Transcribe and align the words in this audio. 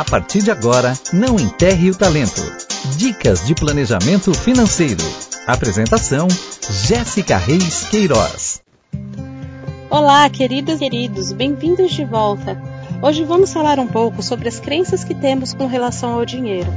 A 0.00 0.04
partir 0.04 0.40
de 0.40 0.50
agora, 0.50 0.94
não 1.12 1.38
enterre 1.38 1.90
o 1.90 1.94
talento. 1.94 2.40
Dicas 2.96 3.46
de 3.46 3.54
planejamento 3.54 4.32
financeiro. 4.32 5.04
Apresentação: 5.46 6.26
Jéssica 6.86 7.36
Reis 7.36 7.84
Queiroz. 7.84 8.62
Olá, 9.90 10.30
queridas 10.30 10.76
e 10.76 10.88
queridos, 10.88 11.32
bem-vindos 11.32 11.92
de 11.92 12.02
volta. 12.06 12.58
Hoje 13.02 13.24
vamos 13.24 13.52
falar 13.52 13.78
um 13.78 13.86
pouco 13.86 14.22
sobre 14.22 14.48
as 14.48 14.58
crenças 14.58 15.04
que 15.04 15.14
temos 15.14 15.52
com 15.52 15.66
relação 15.66 16.14
ao 16.14 16.24
dinheiro. 16.24 16.72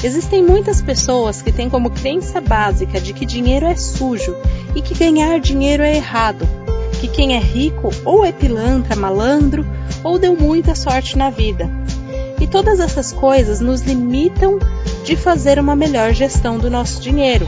Existem 0.00 0.40
muitas 0.40 0.80
pessoas 0.80 1.42
que 1.42 1.50
têm 1.50 1.68
como 1.68 1.90
crença 1.90 2.40
básica 2.40 3.00
de 3.00 3.12
que 3.12 3.26
dinheiro 3.26 3.66
é 3.66 3.74
sujo 3.74 4.36
e 4.76 4.80
que 4.80 4.94
ganhar 4.94 5.40
dinheiro 5.40 5.82
é 5.82 5.96
errado, 5.96 6.46
que 7.00 7.08
quem 7.08 7.34
é 7.34 7.40
rico 7.40 7.90
ou 8.04 8.24
é 8.24 8.30
pilantra, 8.30 8.94
malandro 8.94 9.66
ou 10.04 10.16
deu 10.16 10.36
muita 10.36 10.76
sorte 10.76 11.18
na 11.18 11.28
vida. 11.28 11.68
E 12.42 12.46
todas 12.48 12.80
essas 12.80 13.12
coisas 13.12 13.60
nos 13.60 13.82
limitam 13.82 14.58
de 15.04 15.14
fazer 15.14 15.60
uma 15.60 15.76
melhor 15.76 16.12
gestão 16.12 16.58
do 16.58 16.68
nosso 16.68 17.00
dinheiro. 17.00 17.46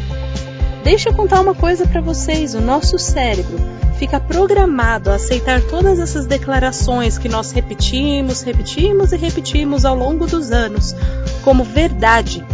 Deixa 0.84 1.08
eu 1.08 1.14
contar 1.14 1.40
uma 1.40 1.52
coisa 1.52 1.84
para 1.84 2.00
vocês: 2.00 2.54
o 2.54 2.60
nosso 2.60 2.96
cérebro 2.96 3.58
fica 3.98 4.20
programado 4.20 5.10
a 5.10 5.16
aceitar 5.16 5.60
todas 5.62 5.98
essas 5.98 6.26
declarações 6.26 7.18
que 7.18 7.28
nós 7.28 7.50
repetimos, 7.50 8.42
repetimos 8.42 9.10
e 9.10 9.16
repetimos 9.16 9.84
ao 9.84 9.96
longo 9.96 10.26
dos 10.26 10.52
anos 10.52 10.94
como 11.42 11.64
verdade. 11.64 12.44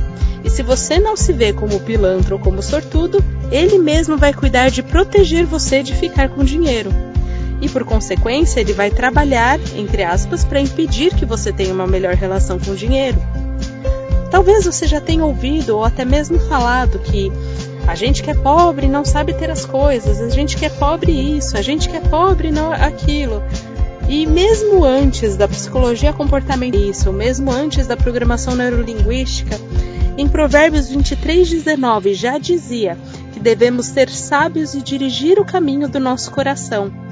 E 0.43 0.49
se 0.49 0.63
você 0.63 0.99
não 0.99 1.19
se 1.19 1.35
vê 1.35 1.53
como 1.53 1.81
pilantra 1.81 2.35
ou 2.35 2.41
como 2.41 2.63
sortudo, 2.63 3.23
ele 3.53 3.79
mesmo 3.79 4.17
vai 4.17 4.33
cuidar 4.33 4.71
de 4.71 4.83
proteger 4.83 5.45
você 5.45 5.83
de 5.83 5.95
ficar 5.95 6.31
com 6.31 6.43
dinheiro 6.43 7.10
e, 7.61 7.69
por 7.69 7.85
consequência, 7.85 8.61
ele 8.61 8.73
vai 8.73 8.91
trabalhar, 8.91 9.59
entre 9.77 10.03
aspas, 10.03 10.45
para 10.45 10.61
impedir 10.61 11.15
que 11.15 11.27
você 11.27 11.53
tenha 11.53 11.75
uma 11.75 11.87
melhor 11.87 12.15
relação 12.15 12.59
com 12.59 12.71
o 12.71 12.77
dinheiro. 12.77 13.19
Talvez 14.31 14.65
você 14.65 14.87
já 14.87 15.01
tenha 15.01 15.25
ouvido 15.25 15.77
ou 15.77 15.85
até 15.85 16.05
mesmo 16.05 16.39
falado 16.39 16.99
que 17.01 17.33
a 17.87 17.95
gente 17.95 18.23
que 18.23 18.31
é 18.31 18.35
pobre 18.35 18.87
não 18.87 19.05
sabe 19.05 19.35
ter 19.35 19.51
as 19.51 19.65
coisas, 19.65 20.21
a 20.21 20.29
gente 20.29 20.57
que 20.57 20.65
é 20.65 20.69
pobre 20.69 21.11
isso, 21.11 21.57
a 21.57 21.63
gente 21.63 21.89
que 21.89 21.97
é 21.97 22.01
pobre 22.01 22.51
não 22.53 22.73
aquilo. 22.73 23.43
E 24.09 24.27
mesmo 24.27 24.85
antes 24.85 25.37
da 25.37 25.49
psicologia 25.49 26.13
comportamental, 26.13 27.13
mesmo 27.13 27.51
antes 27.51 27.87
da 27.87 27.97
programação 27.97 28.55
neurolinguística, 28.55 29.59
em 30.17 30.29
Provérbios 30.29 30.91
23:19 30.91 32.15
já 32.15 32.39
dizia 32.39 32.97
que 33.33 33.41
devemos 33.41 33.87
ser 33.87 34.09
sábios 34.09 34.75
e 34.75 34.83
dirigir 34.83 35.39
o 35.39 35.45
caminho 35.45 35.89
do 35.89 35.99
nosso 35.99 36.31
coração. 36.31 37.10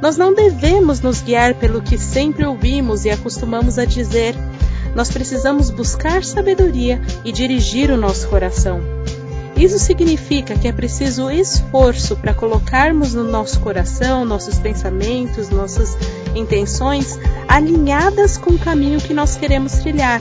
Nós 0.00 0.16
não 0.16 0.32
devemos 0.32 1.00
nos 1.00 1.20
guiar 1.20 1.54
pelo 1.54 1.82
que 1.82 1.98
sempre 1.98 2.44
ouvimos 2.44 3.04
e 3.04 3.10
acostumamos 3.10 3.78
a 3.78 3.84
dizer. 3.84 4.34
Nós 4.94 5.10
precisamos 5.10 5.70
buscar 5.70 6.24
sabedoria 6.24 7.00
e 7.24 7.32
dirigir 7.32 7.90
o 7.90 7.96
nosso 7.96 8.28
coração. 8.28 8.80
Isso 9.56 9.76
significa 9.76 10.54
que 10.54 10.68
é 10.68 10.72
preciso 10.72 11.28
esforço 11.28 12.16
para 12.16 12.32
colocarmos 12.32 13.12
no 13.12 13.24
nosso 13.24 13.58
coração 13.58 14.24
nossos 14.24 14.56
pensamentos, 14.56 15.50
nossas 15.50 15.96
intenções 16.32 17.18
alinhadas 17.48 18.36
com 18.36 18.52
o 18.52 18.58
caminho 18.58 19.00
que 19.00 19.12
nós 19.12 19.36
queremos 19.36 19.72
trilhar. 19.72 20.20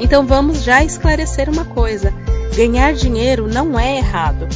Então 0.00 0.26
vamos 0.26 0.62
já 0.62 0.82
esclarecer 0.82 1.50
uma 1.50 1.66
coisa: 1.66 2.10
ganhar 2.56 2.94
dinheiro 2.94 3.46
não 3.46 3.78
é 3.78 3.98
errado. 3.98 4.48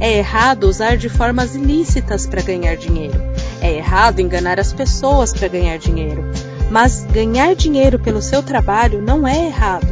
É 0.00 0.18
errado 0.18 0.64
usar 0.64 0.96
de 0.96 1.08
formas 1.08 1.54
ilícitas 1.54 2.26
para 2.26 2.42
ganhar 2.42 2.76
dinheiro. 2.76 3.35
É 3.66 3.78
errado 3.78 4.20
enganar 4.20 4.60
as 4.60 4.72
pessoas 4.72 5.32
para 5.32 5.48
ganhar 5.48 5.76
dinheiro. 5.76 6.24
Mas 6.70 7.04
ganhar 7.12 7.52
dinheiro 7.56 7.98
pelo 7.98 8.22
seu 8.22 8.40
trabalho 8.40 9.02
não 9.02 9.26
é 9.26 9.46
errado. 9.46 9.88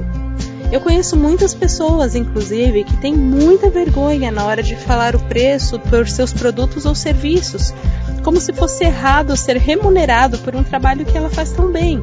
Eu 0.71 0.81
conheço 0.81 1.17
muitas 1.17 1.55
pessoas, 1.55 2.15
inclusive, 2.15 2.85
que 2.85 2.97
têm 2.99 3.17
muita 3.17 3.69
vergonha 3.69 4.31
na 4.31 4.45
hora 4.45 4.63
de 4.63 4.77
falar 4.77 5.17
o 5.17 5.25
preço 5.25 5.81
por 5.81 6.07
seus 6.07 6.33
produtos 6.33 6.87
ou 6.87 6.95
serviços, 6.95 7.75
como 8.23 8.41
se 8.41 8.53
fosse 8.53 8.85
errado 8.85 9.37
ser 9.37 9.57
remunerado 9.57 10.39
por 10.39 10.55
um 10.55 10.63
trabalho 10.63 11.05
que 11.05 11.19
ela 11.19 11.29
faz 11.29 11.51
tão 11.51 11.73
bem. 11.73 12.01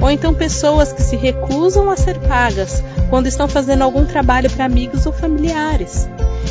Ou 0.00 0.08
então 0.12 0.32
pessoas 0.32 0.92
que 0.92 1.02
se 1.02 1.16
recusam 1.16 1.90
a 1.90 1.96
ser 1.96 2.20
pagas 2.20 2.84
quando 3.10 3.26
estão 3.26 3.48
fazendo 3.48 3.82
algum 3.82 4.04
trabalho 4.04 4.48
para 4.48 4.64
amigos 4.64 5.06
ou 5.06 5.12
familiares. 5.12 6.08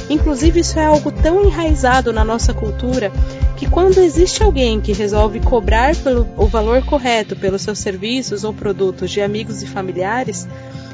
Inclusive, 0.09 0.59
isso 0.59 0.77
é 0.77 0.85
algo 0.85 1.13
tão 1.13 1.45
enraizado 1.45 2.11
na 2.11 2.25
nossa 2.25 2.53
cultura 2.53 3.09
que 3.63 3.69
quando 3.69 3.99
existe 3.99 4.43
alguém 4.43 4.81
que 4.81 4.91
resolve 4.91 5.39
cobrar 5.39 5.95
pelo, 5.95 6.27
o 6.35 6.45
valor 6.47 6.83
correto 6.85 7.33
pelos 7.33 7.61
seus 7.61 7.79
serviços 7.79 8.43
ou 8.43 8.53
produtos 8.53 9.09
de 9.09 9.21
amigos 9.21 9.63
e 9.63 9.67
familiares, 9.67 10.45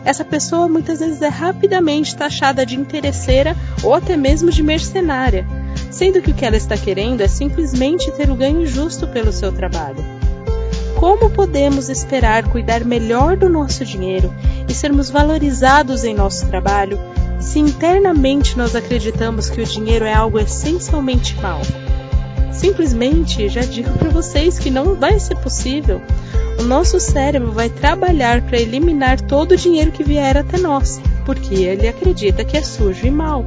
essa 0.06 0.24
pessoa 0.24 0.68
muitas 0.68 1.00
vezes 1.00 1.20
é 1.24 1.30
rapidamente 1.30 2.16
taxada 2.16 2.64
de 2.64 2.76
interesseira 2.76 3.56
ou 3.82 3.96
até 3.96 4.16
mesmo 4.16 4.52
de 4.52 4.62
mercenária, 4.62 5.48
sendo 5.90 6.22
que 6.22 6.30
o 6.30 6.34
que 6.36 6.46
ela 6.46 6.58
está 6.58 6.78
querendo 6.78 7.22
é 7.22 7.28
simplesmente 7.28 8.12
ter 8.12 8.30
o 8.30 8.36
ganho 8.36 8.68
justo 8.68 9.08
pelo 9.08 9.34
seu 9.34 9.52
trabalho. 9.52 10.06
Como 10.96 11.32
podemos 11.32 11.90
esperar 11.90 12.48
cuidar 12.50 12.86
melhor 12.86 13.36
do 13.36 13.50
nosso 13.50 13.84
dinheiro 13.84 14.32
e 14.68 14.76
sermos 14.76 15.10
valorizados 15.10 16.04
em 16.04 16.14
nosso 16.14 16.46
trabalho 16.48 17.00
se 17.40 17.58
internamente 17.58 18.56
nós 18.56 18.76
acreditamos 18.76 19.50
que 19.50 19.60
o 19.60 19.66
dinheiro 19.66 20.06
é 20.06 20.14
algo 20.14 20.38
essencialmente 20.38 21.36
mau? 21.42 21.62
Simplesmente 22.52 23.48
já 23.50 23.62
digo 23.62 23.92
para 23.98 24.10
vocês 24.10 24.60
que 24.60 24.70
não 24.70 24.96
vai 24.96 25.20
ser 25.20 25.36
possível. 25.36 26.02
O 26.60 26.64
nosso 26.64 27.00
cérebro 27.00 27.52
vai 27.52 27.70
trabalhar 27.70 28.42
para 28.42 28.60
eliminar 28.60 29.22
todo 29.22 29.54
o 29.54 29.58
dinheiro 29.58 29.92
que 29.92 30.04
vier 30.04 30.38
até 30.38 30.58
nós, 30.58 31.00
porque 31.26 31.56
ele 31.56 31.88
acredita 31.88 32.44
que 32.44 32.58
é 32.58 32.62
sujo 32.62 33.06
e 33.06 33.12
mau. 33.12 33.46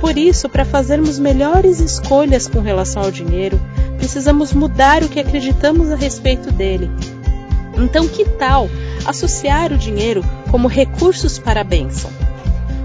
Por 0.00 0.18
isso, 0.18 0.48
para 0.48 0.64
fazermos 0.64 1.18
melhores 1.18 1.78
escolhas 1.78 2.48
com 2.48 2.60
relação 2.60 3.02
ao 3.02 3.10
dinheiro, 3.10 3.60
precisamos 3.96 4.52
mudar 4.52 5.02
o 5.02 5.08
que 5.08 5.20
acreditamos 5.20 5.90
a 5.90 5.96
respeito 5.96 6.52
dele. 6.52 6.90
Então, 7.78 8.08
que 8.08 8.24
tal 8.24 8.68
associar 9.06 9.72
o 9.72 9.78
dinheiro 9.78 10.24
como 10.50 10.68
recursos 10.68 11.38
para 11.38 11.60
a 11.60 11.64
bênção? 11.64 12.21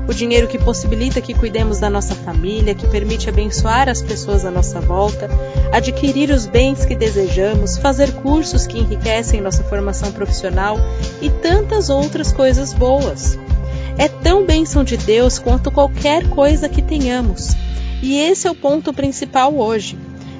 O 0.08 0.14
dinheiro 0.14 0.48
que 0.48 0.58
possibilita 0.58 1.22
que 1.22 1.34
cuidemos 1.34 1.80
da 1.80 1.90
nossa 1.90 2.16
família, 2.16 2.74
que 2.74 2.88
permite 2.88 3.28
abençoar 3.28 3.90
as 3.90 4.02
pessoas 4.02 4.46
à 4.46 4.52
nossa 4.52 4.80
volta, 4.80 5.30
adquirir 5.72 6.30
os 6.32 6.46
bens 6.46 6.86
que 6.86 6.96
desejamos, 6.96 7.78
fazer 7.78 8.14
cursos 8.14 8.66
que 8.66 8.80
enriquecem 8.80 9.42
nossa 9.42 9.64
formação 9.64 10.12
profissional 10.12 10.78
e 11.22 11.30
tantas 11.30 11.90
outras 11.90 12.32
coisas 12.32 12.74
boas. 12.74 13.38
É 13.98 14.08
tão 14.08 14.46
bênção 14.46 14.84
de 14.84 14.96
Deus 14.96 15.40
quanto 15.40 15.72
qualquer 15.72 16.30
coisa 16.30 16.70
que 16.70 16.82
tenhamos. 16.82 17.56
E 18.02 18.18
esse 18.18 18.48
é 18.48 18.52
o 18.52 18.56
ponto 18.56 18.94
principal 18.94 19.56
hoje. 19.56 19.98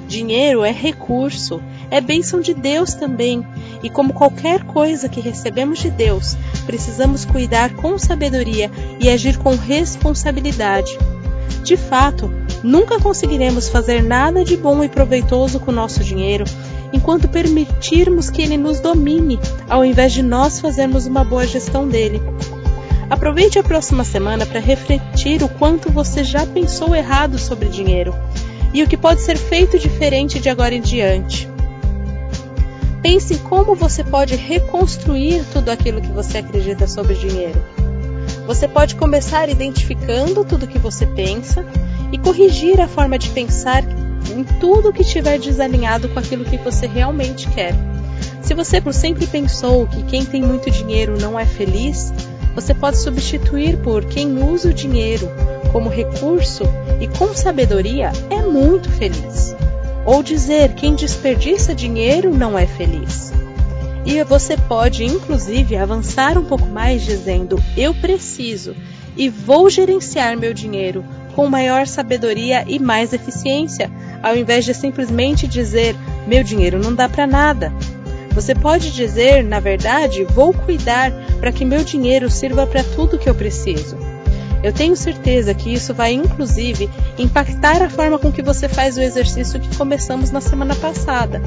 Dinheiro 0.08 0.64
é 0.64 0.72
recurso, 0.72 1.62
é 1.92 2.00
bênção 2.00 2.40
de 2.40 2.54
Deus 2.54 2.94
também, 2.94 3.46
e 3.88 3.90
como 3.90 4.14
qualquer 4.14 4.66
coisa 4.66 5.08
que 5.08 5.22
recebemos 5.22 5.80
de 5.80 5.90
Deus, 5.90 6.36
precisamos 6.66 7.24
cuidar 7.24 7.74
com 7.74 7.98
sabedoria 7.98 8.70
e 9.00 9.10
agir 9.10 9.38
com 9.38 9.56
responsabilidade. 9.56 11.00
De 11.64 11.78
fato, 11.78 12.30
nunca 12.62 13.00
conseguiremos 13.00 13.70
fazer 13.70 14.04
nada 14.04 14.44
de 14.44 14.58
bom 14.58 14.84
e 14.84 14.90
proveitoso 14.90 15.58
com 15.58 15.72
nosso 15.72 16.04
dinheiro 16.04 16.44
enquanto 16.92 17.30
permitirmos 17.30 18.30
que 18.30 18.42
ele 18.42 18.58
nos 18.58 18.82
domine, 18.82 19.40
ao 19.70 19.86
invés 19.86 20.12
de 20.12 20.22
nós 20.22 20.60
fazermos 20.60 21.06
uma 21.06 21.24
boa 21.24 21.48
gestão 21.48 21.88
dele. 21.88 22.22
Aproveite 23.10 23.58
a 23.58 23.64
próxima 23.64 24.04
semana 24.04 24.46
para 24.46 24.60
refletir 24.60 25.42
o 25.44 25.48
quanto 25.48 25.90
você 25.90 26.26
já 26.26 26.46
pensou 26.46 26.94
errado 26.94 27.40
sobre 27.40 27.70
dinheiro 27.70 28.14
e 28.74 28.84
o 28.84 28.88
que 28.88 28.98
pode 28.98 29.22
ser 29.22 29.38
feito 29.38 29.80
diferente 29.80 30.42
de 30.42 30.50
agora 30.50 30.76
em 30.76 30.82
diante. 30.82 31.48
Pense 33.02 33.34
em 33.34 33.38
como 33.38 33.76
você 33.76 34.04
pode 34.04 34.36
reconstruir 34.36 35.44
tudo 35.54 35.70
aquilo 35.70 36.02
que 36.02 36.12
você 36.12 36.40
acredita 36.40 36.88
sobre 36.88 37.14
dinheiro. 37.16 37.62
Você 38.46 38.68
pode 38.68 38.96
começar 38.96 39.50
identificando 39.50 40.46
tudo 40.46 40.68
que 40.68 40.80
você 40.80 41.06
pensa 41.06 41.66
e 42.12 42.18
corrigir 42.18 42.80
a 42.80 42.88
forma 42.88 43.18
de 43.18 43.30
pensar 43.30 43.84
em 43.84 44.44
tudo 44.60 44.94
que 44.94 45.02
estiver 45.02 45.38
desalinhado 45.38 46.10
com 46.10 46.20
aquilo 46.20 46.46
que 46.46 46.58
você 46.58 46.88
realmente 46.88 47.50
quer. 47.50 47.74
Se 48.42 48.54
você 48.54 48.80
por 48.80 48.94
sempre 48.94 49.28
pensou 49.28 49.86
que 49.88 50.04
quem 50.04 50.24
tem 50.24 50.42
muito 50.42 50.72
dinheiro 50.72 51.20
não 51.20 51.38
é 51.38 51.46
feliz, 51.46 52.14
você 52.56 52.74
pode 52.74 52.98
substituir 52.98 53.78
por 53.78 54.06
quem 54.06 54.42
usa 54.42 54.70
o 54.70 54.74
dinheiro 54.74 55.30
como 55.74 55.90
recurso 55.90 56.64
e 57.02 57.08
com 57.08 57.34
sabedoria 57.36 58.12
é 58.30 58.42
muito 58.42 58.90
feliz. 58.90 59.57
Ou 60.08 60.24
dizer 60.24 60.74
quem 60.74 60.96
desperdiça 60.96 61.76
dinheiro 61.76 62.34
não 62.34 62.58
é 62.58 62.66
feliz. 62.66 63.34
E 64.06 64.24
você 64.24 64.56
pode, 64.56 65.04
inclusive, 65.04 65.76
avançar 65.76 66.38
um 66.38 66.46
pouco 66.46 66.66
mais 66.66 67.04
dizendo: 67.04 67.62
Eu 67.76 67.94
preciso 67.94 68.74
e 69.18 69.28
vou 69.28 69.70
gerenciar 69.70 70.38
meu 70.38 70.54
dinheiro 70.54 71.04
com 71.36 71.46
maior 71.50 71.86
sabedoria 71.86 72.64
e 72.66 72.80
mais 72.80 73.12
eficiência, 73.12 73.92
ao 74.24 74.38
invés 74.38 74.64
de 74.64 74.74
simplesmente 74.74 75.46
dizer: 75.46 75.94
Meu 76.26 76.42
dinheiro 76.42 76.80
não 76.80 76.96
dá 76.96 77.10
para 77.10 77.28
nada. 77.28 77.74
Você 78.32 78.56
pode 78.56 78.92
dizer, 78.92 79.44
na 79.44 79.60
verdade, 79.60 80.24
vou 80.24 80.54
cuidar 80.54 81.12
para 81.42 81.52
que 81.52 81.66
meu 81.66 81.84
dinheiro 81.84 82.30
sirva 82.30 82.66
para 82.66 82.82
tudo 82.82 83.18
que 83.20 83.30
eu 83.30 83.36
preciso. 83.36 83.98
Eu 84.64 84.74
tenho 84.74 84.96
certeza 84.96 85.54
que 85.54 85.74
isso 85.74 85.94
vai, 85.94 86.14
inclusive, 86.14 86.90
impactar 87.18 87.82
a 87.82 87.90
forma 87.90 88.18
com 88.18 88.32
que 88.32 88.42
você 88.42 88.68
faz 88.68 88.98
o 88.98 89.02
exercício 89.02 89.60
que 89.60 89.76
começamos 89.78 90.32
na 90.32 90.42
semana 90.42 90.76
passada. 90.76 91.42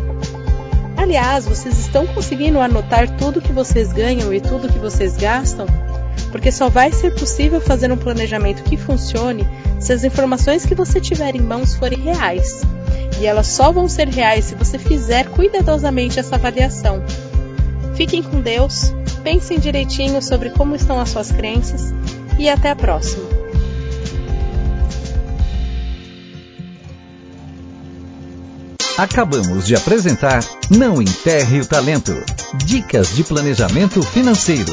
Aliás, 0.97 1.47
vocês 1.47 1.79
estão 1.79 2.07
conseguindo 2.07 2.61
anotar 2.61 3.09
tudo 3.17 3.41
que 3.41 3.53
vocês 3.53 3.93
ganham 3.93 4.33
e 4.33 4.41
tudo 4.41 4.69
que 4.69 4.79
vocês 4.79 5.17
gastam? 5.17 5.67
Porque 6.31 6.53
só 6.53 6.69
vai 6.69 6.93
ser 6.93 7.15
possível 7.15 7.61
fazer 7.61 7.91
um 7.91 7.97
planejamento 7.97 8.63
que 8.63 8.77
funcione 8.77 9.47
se 9.81 9.93
as 9.93 10.05
informações 10.05 10.65
que 10.65 10.75
você 10.75 11.01
tiver 11.01 11.35
em 11.35 11.41
mãos 11.41 11.75
forem 11.75 11.99
reais. 11.99 12.63
E 13.21 13.27
elas 13.27 13.49
só 13.49 13.73
vão 13.73 13.89
ser 13.89 14.09
reais 14.09 14.47
se 14.47 14.55
você 14.55 14.79
fizer 14.79 15.29
cuidadosamente 15.31 16.21
essa 16.21 16.37
avaliação. 16.37 17.03
Fiquem 17.95 18.23
com 18.23 18.41
Deus, 18.41 18.95
pensem 19.25 19.59
direitinho 19.59 20.23
sobre 20.23 20.51
como 20.51 20.77
estão 20.77 21.01
as 21.01 21.09
suas 21.09 21.33
crenças 21.33 21.93
e 22.41 22.49
até 22.49 22.71
a 22.71 22.77
próxima. 22.77 23.29
Acabamos 28.97 29.67
de 29.67 29.77
apresentar 29.77 30.43
Não 30.71 31.01
Enterre 31.01 31.61
o 31.61 31.67
Talento. 31.67 32.13
Dicas 32.65 33.15
de 33.15 33.25
planejamento 33.25 34.03
financeiro. 34.03 34.73